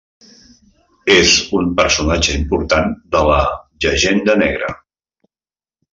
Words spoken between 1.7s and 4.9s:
personatge important de la "llegenda negra".